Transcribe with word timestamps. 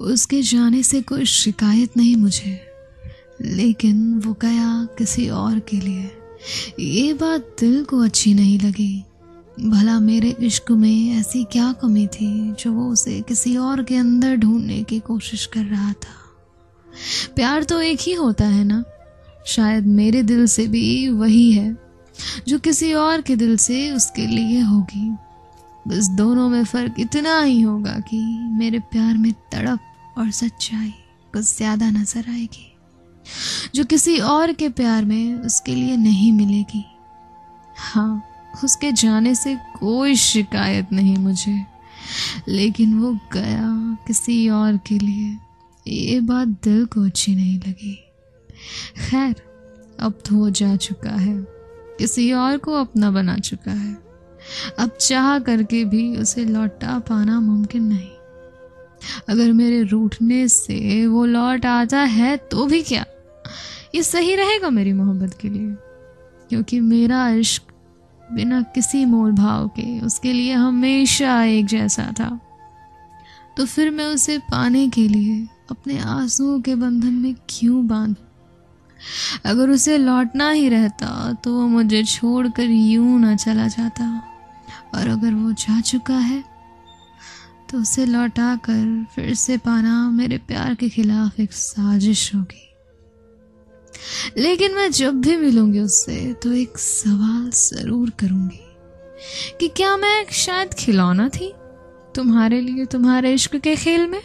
उसके 0.00 0.42
जाने 0.42 0.82
से 0.82 1.02
कोई 1.02 1.24
शिकायत 1.24 1.96
नहीं 1.96 2.16
मुझे। 2.16 2.60
लेकिन 3.42 4.14
वो 4.14 4.32
गया 4.32 4.88
किसी 4.98 5.28
और 5.28 5.58
के 5.58 5.76
लिए। 5.76 6.10
ये 6.80 7.12
बात 7.12 7.56
दिल 7.60 7.84
को 7.84 7.98
अच्छी 7.98 8.34
नहीं 8.34 8.60
लगी। 8.60 9.04
भला 9.60 10.00
मेरे 10.00 10.36
इश्क 10.40 10.70
में 10.70 11.10
ऐसी 11.10 11.44
क्या 11.44 11.72
कमी 11.72 12.06
थी 12.06 12.52
जो 12.52 12.72
वो 12.72 12.92
उसे 12.92 13.20
किसी 13.20 13.56
और 13.56 13.82
के 13.82 13.96
अंदर 13.96 14.36
ढूँढने 14.36 14.82
की 14.82 15.00
कोशिश 15.00 15.46
कर 15.46 15.64
रहा 15.64 15.92
था? 15.92 16.42
प्यार 17.36 17.62
तो 17.62 17.80
एक 17.80 17.98
ही 18.00 18.12
होता 18.12 18.44
है 18.44 18.64
ना? 18.64 18.84
शायद 19.46 19.86
मेरे 19.86 20.22
दिल 20.22 20.46
से 20.46 20.66
भी 20.66 21.08
वही 21.08 21.52
है, 21.52 21.76
जो 22.48 22.58
किसी 22.58 22.92
और 22.92 23.20
के 23.20 23.36
दिल 23.36 23.56
से 23.56 23.90
उसके 23.90 24.26
लिए 24.26 24.60
होगी। 24.60 25.16
बस 25.86 26.08
दोनों 26.10 26.48
में 26.48 26.64
फ़र्क 26.64 26.94
इतना 27.00 27.40
ही 27.40 27.60
होगा 27.60 27.98
कि 28.00 28.18
मेरे 28.58 28.78
प्यार 28.92 29.16
में 29.16 29.32
तड़प 29.52 30.18
और 30.18 30.30
सच्चाई 30.32 30.92
कुछ 31.34 31.44
ज़्यादा 31.46 31.90
नज़र 31.90 32.28
आएगी, 32.30 32.70
जो 33.74 33.84
किसी 33.84 34.18
और 34.20 34.52
के 34.52 34.68
प्यार 34.70 35.04
में 35.04 35.34
उसके 35.36 35.74
लिए 35.74 35.96
नहीं 35.96 36.32
मिलेगी। 36.32 36.84
हाँ 37.76 38.22
उसके 38.64 38.90
जाने 38.92 39.34
से 39.34 39.54
कोई 39.78 40.14
शिकायत 40.16 40.92
नहीं 40.92 41.16
मुझे, 41.18 41.64
लेकिन 42.48 42.98
वो 42.98 43.12
गया 43.32 43.96
किसी 44.06 44.48
और 44.50 44.76
के 44.86 44.98
लिए, 44.98 45.36
ये 45.86 46.20
बात 46.22 46.48
दिल 46.64 46.84
को 46.86 47.04
अच्छी 47.06 47.34
नहीं 47.34 47.58
लगी। 47.58 47.94
खैर, 49.00 49.34
अब 50.00 50.22
तो 50.26 50.36
वो 50.36 50.50
जा 50.52 50.74
चुका 50.78 51.10
है, 51.10 51.36
किसी 51.98 52.32
और 52.34 52.56
को 52.58 52.72
अपना 52.74 53.10
बना 53.10 53.36
चुका 53.38 53.72
है। 53.72 54.03
अब 54.78 54.96
चाह 55.00 55.38
करके 55.38 55.84
भी 55.84 56.16
उसे 56.16 56.44
लौटा 56.44 56.98
पाना 56.98 57.40
मुमकिन 57.40 57.82
नहीं। 57.84 58.10
अगर 59.28 59.52
मेरे 59.52 59.82
रूठने 59.82 60.46
से 60.48 61.06
वो 61.06 61.24
लौट 61.26 61.66
आता 61.66 62.00
है 62.00 62.36
तो 62.50 62.66
भी 62.66 62.82
क्या? 62.82 63.04
ये 63.94 64.02
सही 64.02 64.34
रहेगा 64.36 64.70
मेरी 64.70 64.92
मोहब्बत 64.92 65.38
के 65.40 65.48
लिए, 65.48 65.70
क्योंकि 66.48 66.80
मेरा 66.80 67.28
इश्क 67.30 67.72
बिना 68.28 68.60
किसी 68.74 69.04
मोल 69.04 69.32
भाव 69.32 69.68
के 69.68 70.00
उसके 70.00 70.32
लिए 70.32 70.52
हमेशा 70.52 71.42
एक 71.44 71.66
जैसा 71.66 72.12
था। 72.20 72.38
तो 73.56 73.64
फिर 73.66 73.90
मैं 73.90 74.06
उसे 74.06 74.38
पाने 74.50 74.88
के 74.88 75.06
लिए 75.08 75.46
अपने 75.70 75.98
आंसुओं 75.98 76.60
के 76.60 76.74
बंधन 76.74 77.12
में 77.14 77.34
क्यों 77.48 77.86
बाँध? 77.86 78.16
अगर 79.44 79.70
उसे 79.70 79.96
लौटना 79.98 80.50
ही 80.50 80.68
रहता 80.68 81.32
तो 81.34 81.54
वो 81.54 81.66
मुझे 81.68 82.02
छोड़कर 82.04 82.62
यूँ 82.62 83.18
ना 83.20 83.34
चला 83.36 83.66
जाता। 83.68 84.06
और 84.94 85.08
अगर 85.08 85.34
वो 85.34 85.52
जा 85.54 85.80
चुका 85.82 86.16
है 86.16 86.42
तो 87.70 87.78
उसे 87.78 88.04
लौटा 88.06 88.54
कर 88.64 89.06
फिर 89.14 89.34
से 89.36 89.56
पाना 89.58 90.10
मेरे 90.10 90.38
प्यार 90.38 90.74
के 90.74 90.88
खिलाफ 90.88 91.40
एक 91.40 91.52
साजिश 91.52 92.34
होगी। 92.34 92.60
लेकिन 94.36 94.74
मैं 94.74 94.90
जब 94.92 95.20
भी 95.20 95.36
मिलूँगी 95.36 95.80
उससे 95.80 96.32
तो 96.42 96.52
एक 96.52 96.78
सवाल 96.78 97.50
ज़रूर 97.52 98.10
करूँगी 98.10 98.60
कि 99.60 99.68
क्या 99.68 99.96
मैं 99.96 100.24
शायद 100.34 100.74
खिलौना 100.74 101.28
थी 101.28 101.52
तुम्हारे 102.14 102.60
लिए, 102.60 102.84
तुम्हारे 102.84 103.32
इश्क 103.34 103.56
के 103.56 103.74
खेल 103.76 104.06
में? 104.06 104.20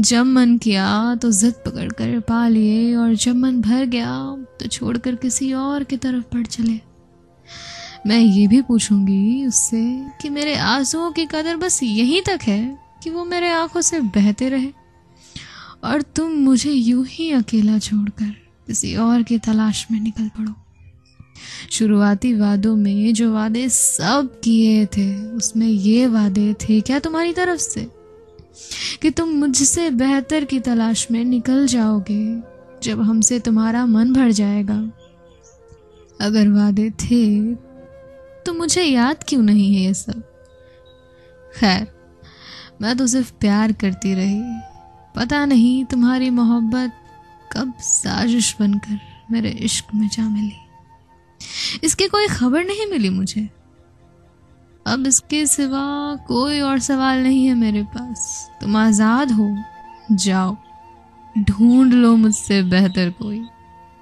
जब 0.00 0.24
मन 0.26 0.56
किया 0.58 1.14
तो 1.14 1.30
जिद 1.32 1.54
पकड़ 1.66 1.88
कर 1.92 2.18
पा 2.20 2.46
लिए, 2.48 2.94
और 2.96 3.14
जब 3.14 3.36
मन 3.36 3.60
भर 3.62 3.84
गया 3.86 4.14
तो 4.60 4.68
छोड़कर 4.68 5.14
किसी 5.14 5.52
और 5.54 5.84
की 5.84 5.96
तरफ़ 5.96 6.24
बढ़ 6.34 6.46
चले। 6.46 6.80
मैं 8.06 8.20
ये 8.20 8.46
भी 8.46 8.62
पूछूँगी 8.62 9.46
उससे 9.46 10.06
कि 10.22 10.28
मेरे 10.28 10.56
आंसुओं 10.56 11.10
की 11.10 11.24
कदर 11.24 11.56
बस 11.56 11.82
यहीं 11.82 12.22
तक 12.22 12.38
है 12.42 12.78
कि 13.02 13.10
वो 13.10 13.24
मेरे 13.24 13.50
आँखों 13.50 13.80
से 13.80 14.00
बहते 14.00 14.48
रहे। 14.48 14.72
और 15.84 16.02
तुम 16.02 16.30
मुझे 16.30 16.72
यूँ 16.72 17.06
ही 17.06 17.32
अकेला 17.32 17.78
छोड़कर 17.78 18.34
किसी 18.66 18.96
और 18.96 19.22
की 19.22 19.38
तलाश 19.38 19.86
में 19.90 20.00
निकल 20.00 20.28
पड़ो। 20.28 20.52
शुरुआती 21.70 22.34
वादों 22.34 22.76
में 22.76 23.14
जो 23.14 23.32
वादे 23.32 23.68
सब 23.68 24.40
किए 24.44 24.86
थे, 24.86 25.26
उसमें 25.26 25.68
ये 25.68 26.06
वादे 26.06 26.54
थे 26.54 26.80
क्या 26.80 26.98
तुम्हारी 26.98 27.32
तरफ़ 27.32 27.60
से? 27.60 27.88
कि 29.02 29.10
तुम 29.10 29.28
मुझसे 29.28 29.90
बेहतर 29.90 30.44
की 30.44 30.60
तलाश 30.60 31.10
में 31.10 31.24
निकल 31.24 31.66
जाओगे 31.66 32.40
जब 32.82 33.02
हमसे 33.02 33.40
तुम्हारा 33.40 33.86
मन 33.86 34.12
भर 34.12 34.30
जाएगा। 34.30 34.90
अगर 36.20 36.48
वादे 36.48 36.90
थे 36.90 37.54
मुझे 38.58 38.82
याद 38.82 39.24
क्यों 39.28 39.42
नहीं 39.42 39.74
है 39.74 39.80
ये 39.80 39.94
सब? 39.94 40.22
खैर, 41.58 41.86
मैं 42.82 42.96
तो 42.96 43.06
सिर्फ़ 43.06 43.32
प्यार 43.32 43.72
करती 43.72 44.14
रही। 44.14 44.42
पता 45.16 45.44
नहीं 45.44 45.84
तुम्हारी 45.84 46.30
मोहब्बत 46.30 46.92
कब 47.52 47.74
साजिश 47.80 48.56
बनकर 48.60 48.98
मेरे 49.30 49.50
इश्क 49.50 49.94
में 49.94 50.08
जा 50.08 50.28
मिली। 50.28 50.56
इसकी 51.84 52.08
कोई 52.08 52.28
खबर 52.28 52.64
नहीं 52.64 52.86
मिली 52.86 53.10
मुझे। 53.10 53.48
अब 54.86 55.06
इसके 55.06 55.46
सिवा 55.46 56.16
कोई 56.28 56.60
और 56.60 56.78
सवाल 56.78 57.18
नहीं 57.18 57.46
है 57.46 57.54
मेरे 57.54 57.82
पास। 57.82 58.50
तुम 58.60 58.76
आज़ाद 58.76 59.32
हो, 59.32 59.56
जाओ। 60.12 60.56
ढूंढ 61.38 61.92
लो 61.92 62.16
मुझसे 62.16 62.62
बेहतर 62.62 63.10
कोई। 63.10 63.44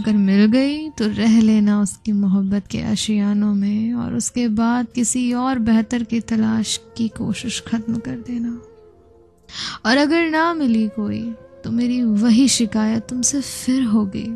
अगर 0.00 0.16
मिल 0.18 0.44
गई 0.46 0.88
तो 0.90 1.06
रह 1.06 1.40
लेना 1.40 1.80
उसकी 1.80 2.12
मोहब्बत 2.12 2.66
के 2.66 2.82
आशियानों 2.82 3.54
में 3.54 3.94
और 3.94 4.14
उसके 4.14 4.46
बाद 4.50 4.86
किसी 4.94 5.32
और 5.34 5.58
बेहतर 5.60 6.02
की 6.02 6.20
तलाश 6.22 6.78
की 6.96 7.08
कोशिश 7.16 7.62
ख़त्म 7.66 7.98
कर 7.98 8.16
देना। 8.26 8.60
और 9.86 9.96
अगर 9.96 10.28
ना 10.30 10.52
मिली 10.54 10.86
कोई 10.88 11.22
तो 11.64 11.70
मेरी 11.70 12.02
वही 12.02 12.46
शिकायत 12.48 13.06
तुमसे 13.08 13.40
फिर 13.40 13.82
होगी। 13.84 14.28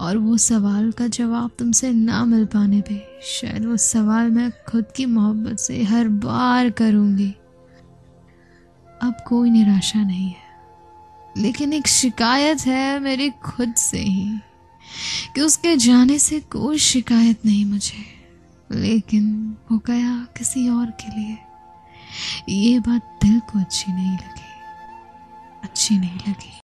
और 0.00 0.16
वो 0.16 0.36
सवाल 0.36 0.90
का 0.92 1.06
जवाब 1.08 1.50
तुमसे 1.58 1.92
ना 1.92 2.24
मिल 2.24 2.44
पाने 2.46 2.80
पे 2.80 3.00
शायद 3.30 3.64
वो 3.64 3.76
सवाल 3.76 4.30
मैं 4.30 4.50
खुद 4.68 4.84
की 4.96 5.06
मोहब्बत 5.08 5.58
से 5.58 5.82
हर 5.82 6.08
बार 6.20 6.70
करूँगी। 6.72 7.32
अब 9.02 9.24
कोई 9.26 9.50
निराशा 9.50 10.02
नहीं 10.02 10.28
है। 10.28 10.43
लेकिन 11.38 11.72
एक 11.72 11.86
शिकायत 11.86 12.60
है 12.60 13.00
मेरी 13.00 13.30
खुद 13.30 13.74
से 13.74 13.98
ही, 13.98 14.38
कि 15.34 15.40
उसके 15.40 15.76
जाने 15.76 16.18
से 16.18 16.40
कोई 16.40 16.78
शिकायत 16.78 17.46
नहीं 17.46 17.64
मुझे। 17.64 18.14
लेकिन 18.72 19.56
वो 19.72 19.78
गया 19.78 20.26
किसी 20.38 20.68
और 20.68 20.86
के 20.86 21.20
लिए। 21.20 21.38
ये 22.48 22.78
बात 22.78 23.18
दिल 23.22 23.40
को 23.40 23.60
अच्छी 23.60 23.92
नहीं 23.92 24.12
लगी। 24.12 24.44
अच्छी 25.64 25.98
नहीं 25.98 26.16
लगी। 26.28 26.60